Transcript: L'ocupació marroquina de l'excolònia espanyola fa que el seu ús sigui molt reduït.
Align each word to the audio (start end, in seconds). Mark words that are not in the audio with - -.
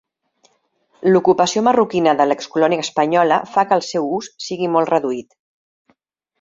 L'ocupació 1.07 1.63
marroquina 1.67 2.15
de 2.23 2.27
l'excolònia 2.31 2.87
espanyola 2.87 3.39
fa 3.53 3.67
que 3.69 3.79
el 3.81 3.87
seu 3.91 4.11
ús 4.21 4.33
sigui 4.49 4.75
molt 4.79 4.95
reduït. 4.97 5.41